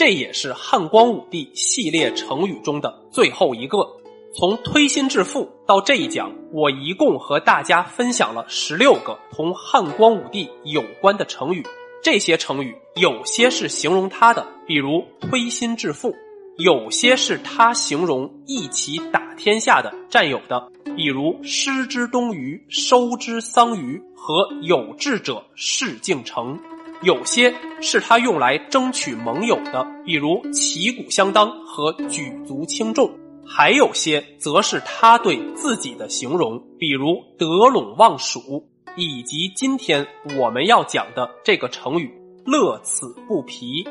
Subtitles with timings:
[0.00, 3.86] 这也是汉光武帝系列成语中的最后一个。
[4.34, 11.62] 从推心置腹到这一讲，我一共和大家分享了十六个同汉光武帝有关的成语。
[12.02, 16.08] 这些成语有些是形容他的，比如推心置腹；
[16.56, 26.58] 有些是他形容一起打天下的战友的，比如失之东隅、收之桑榆和有志者事竟成。
[27.02, 33.08] 有些是他用来争取盟友的，比如旗鼓相当和举足轻重；
[33.46, 40.06] 还有些则是他对自己的形容，比如得陇望蜀，以及今天
[40.38, 42.12] 我们要讲的这个成语
[42.44, 43.88] “乐此不疲”。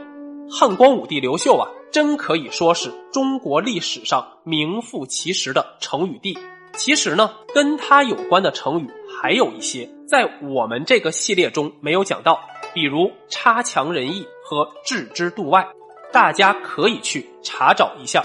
[0.51, 6.37] 汉光武帝刘秀啊，真可以说是中国历史上名副其实的成语帝。
[6.75, 8.87] 其实呢，跟他有关的成语
[9.21, 12.39] 还有一些，在我们这个系列中没有讲到。
[12.71, 15.67] 比如“差强人意”和“置之度外”，
[16.13, 18.23] 大家可以去查找一下。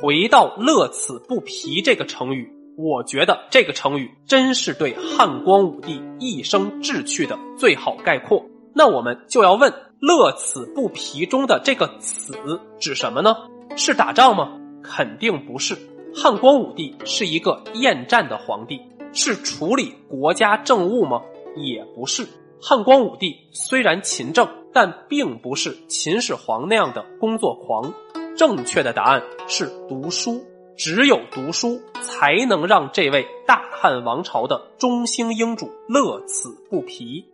[0.00, 8.44] 回到“乐此不疲”这个成语，我觉得这个成语真是对汉光武帝一生志趣的最好概括。
[8.74, 12.34] 那我们就要问：“乐此不疲”中的这个“此”
[12.80, 13.36] 指什么呢？
[13.76, 14.58] 是打仗吗？
[14.82, 15.78] 肯定不是。
[16.14, 21.22] 汉光武帝是一个厌战的皇帝，是处理国家政务吗？
[21.56, 22.26] 也不是。
[22.60, 27.92] 汉光武帝虽然勤政，但并不是秦始皇那样的工作狂。
[28.36, 30.42] 正确的答案是读书，
[30.76, 37.26] 只有读书才能让这位大汉王朝的中兴英主乐此不疲。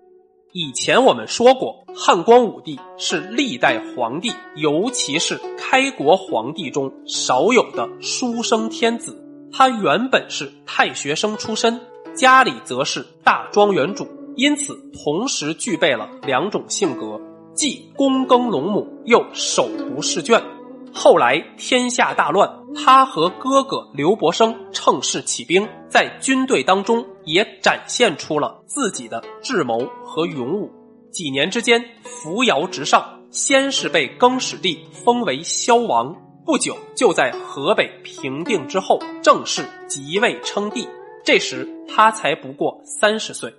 [0.52, 9.27] 以前我们说过，汉光武帝是历代皇帝，尤其是开国皇帝中少有的书生天子。
[9.52, 11.80] 他原本是太学生出身，
[12.14, 14.06] 家里则是大庄园主。
[14.36, 17.20] 因此，同时具备了两种性格，
[17.54, 20.40] 既躬耕陇亩，又手不释卷。
[20.92, 30.70] 后来天下大乱，他和哥哥刘伯升乘势起兵，在军队当中也展现出了自己的智谋和勇武。
[31.10, 36.14] 几年之间，扶摇直上，先是被更始帝封为萧王，
[36.48, 40.88] 不久就在河北平定之后，正式即位称帝。
[41.22, 43.52] 这时他才不过三十岁。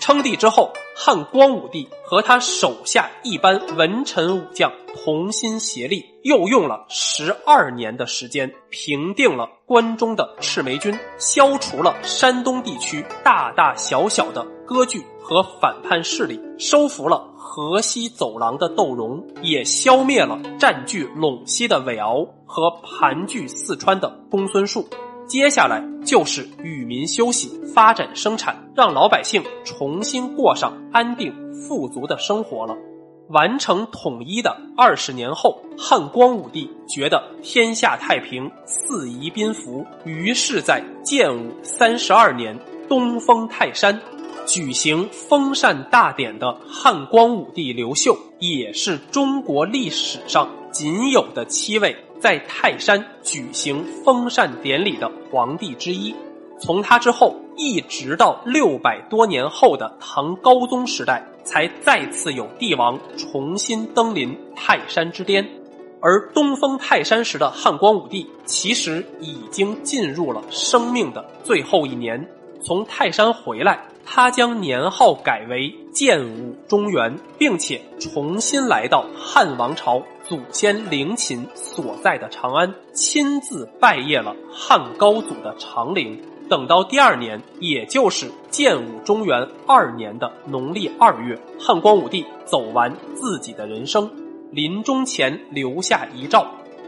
[0.00, 4.72] 称帝之后，汉光武帝和他手下一班文臣武将
[5.04, 24.88] 同心协力，又用了十二年的时间，平定了关中的赤眉军，消除了山东地区大大小小的割据和反叛势力，收服了河西走廊的窦融，也消灭了占据陇西的韦敖和盘踞四川的公孙述。
[25.30, 32.76] 接下来就是与民休息、发展生产，让老百姓重新过上安定富足的生活了。
[33.28, 42.58] 完成统一的二十年后，汉光武帝觉得天下太平，四夷宾服，于是，在建武三十二年
[42.88, 44.00] 东封泰山，
[44.46, 51.96] 举行封禅大典的汉光武帝刘秀，也是中国历史上仅有的七位。
[52.20, 56.14] 在泰山举行封禅典礼的皇帝之一，
[56.60, 65.48] 从他之后一直到六百多年后的唐高宗时代，才再次有帝王重新登临泰山之巅。
[66.02, 72.28] 而东封泰山时的汉光武帝，其实已经进入了生命的最后一年。
[72.62, 73.82] 从泰山回来，
[74.12, 80.02] 他将年号改为建武中原，并且重新来到汉王朝。
[80.28, 86.20] 祖先陵寝所在的长安，亲自拜谒了汉高祖的长陵。
[86.48, 94.10] 等到第二年，也就是建武中原二年的农历二月，汉光武帝走完自己的人生，
[94.50, 96.44] 临终前留下遗诏：“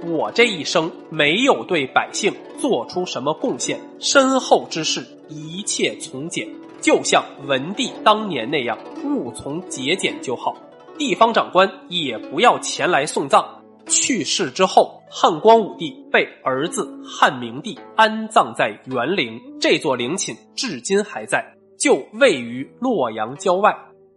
[0.06, 6.48] 我这一生没有对百姓做出什么贡献，身后之事一切从简，
[6.82, 10.54] 就像文帝当年那样，务从节俭就好。”
[10.98, 13.62] 地方长官也不要前来送葬。
[13.88, 21.44] 去世之后，汉光武帝被儿子汉明帝安葬在元陵，这座陵寝至今还在，
[21.78, 23.74] 就位于洛阳郊外。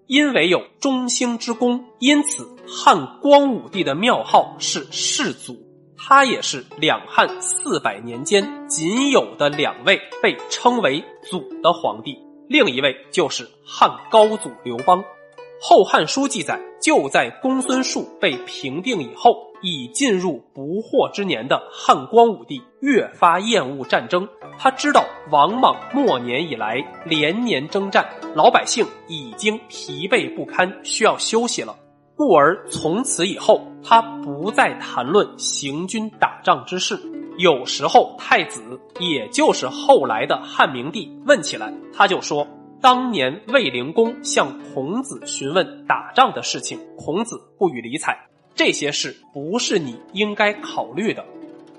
[0.08, 5.58] 因为有中兴之功，因此汉光武帝的庙号是世祖。
[5.98, 12.16] 他也是两汉四百年间仅有的两位被称为祖的皇帝，
[12.48, 15.00] 另一位就是汉高祖刘邦。
[15.62, 24.28] 《后汉书》记载，就在公孙述被平定以后，已进入不惑之年的汉光武帝越发厌恶战争。
[24.60, 31.76] 他知道王莽末年以来连年征战，老百姓已经疲惫不堪，需要休息了。
[32.16, 37.00] 故而从此以后，他不再谈论行军打仗之事。
[37.38, 42.48] 有时候太子，也就是后来的汉明帝问起来，他就说
[42.82, 48.18] ：“当年卫灵公向孔子询问打仗的事情，孔子不予理睬。
[48.56, 51.26] 这些事不是你应该考虑的。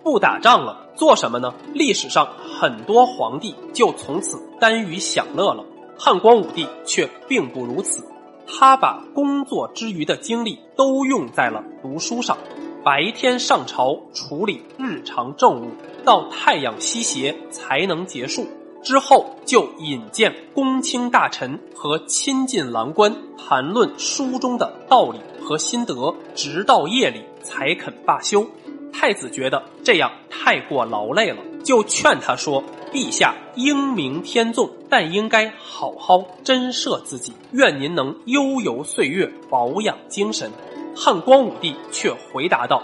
[0.02, 1.54] 不打仗了，做什么呢？
[1.72, 2.28] 历史上
[2.60, 5.64] 很多皇帝就从此耽于享乐了。
[5.98, 8.06] 汉光武帝却并不如此。”
[8.48, 12.38] 他把工作之余的精力都用在了读书上，
[12.86, 15.72] 白天上朝处理日常政务，
[16.04, 18.46] 到太阳西斜才能结束。
[18.80, 28.46] 之后就引荐公卿大臣和亲近郎官，谈论书中的道理和心得，直到夜里才肯罢休。
[28.92, 32.62] 太子觉得这样太过劳累了，就劝他说。
[32.92, 37.32] 陛下英明天纵，但应该好好珍摄自己。
[37.50, 40.48] 愿您能悠游岁月，保养精神。
[40.96, 42.82] 汉光武帝却回答道：“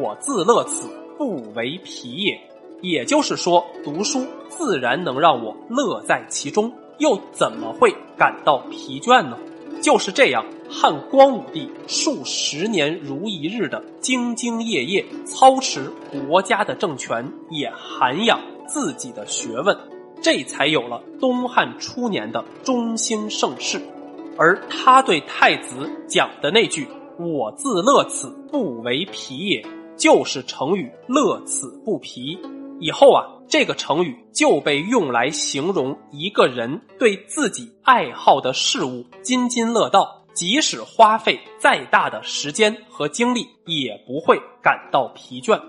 [0.00, 2.40] 我自乐此，不为疲也。”
[2.80, 9.36] 也就是说，读书自然能让我乐在其中，又怎么会感到疲倦呢？
[9.82, 15.92] 就是这样，汉光武帝数十年如一日的兢兢业业，操持
[16.26, 18.40] 国家的政权，也涵养。
[18.66, 19.76] 自己的学问，
[20.22, 23.82] 这才有了东汉初年的中兴盛世。
[24.38, 26.86] 而他对太子讲的那句
[27.20, 29.64] “我自乐此，不为疲也”，
[29.96, 32.38] 就是成语“乐此不疲”。
[32.80, 45.60] 以后啊，这个成语就被用来形容一个人对自己爱好的事物津津乐道，即使花费再大的时间和精力，也不会感到疲倦。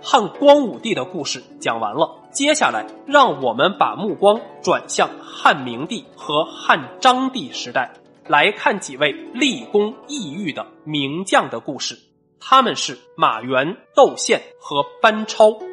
[0.00, 7.92] 汉光武帝的故事讲完了，接下来让我们把目光转向汉明帝和汉章帝时代，
[8.28, 11.98] 来看几位立功异域的名将的故事。
[12.40, 15.71] 他们是马援、窦宪和班超。